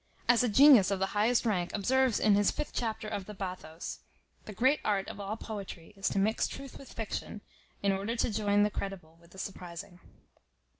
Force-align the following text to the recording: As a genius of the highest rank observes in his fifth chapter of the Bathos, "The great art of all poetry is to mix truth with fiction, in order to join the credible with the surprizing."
As 0.27 0.41
a 0.41 0.49
genius 0.49 0.89
of 0.89 0.97
the 0.97 1.05
highest 1.13 1.45
rank 1.45 1.71
observes 1.75 2.19
in 2.19 2.33
his 2.33 2.49
fifth 2.49 2.73
chapter 2.73 3.07
of 3.07 3.27
the 3.27 3.35
Bathos, 3.35 3.99
"The 4.45 4.51
great 4.53 4.79
art 4.83 5.07
of 5.07 5.19
all 5.19 5.37
poetry 5.37 5.93
is 5.95 6.09
to 6.09 6.17
mix 6.17 6.47
truth 6.47 6.79
with 6.79 6.91
fiction, 6.93 7.41
in 7.83 7.91
order 7.91 8.15
to 8.15 8.31
join 8.33 8.63
the 8.63 8.71
credible 8.71 9.19
with 9.21 9.29
the 9.29 9.37
surprizing." 9.37 9.99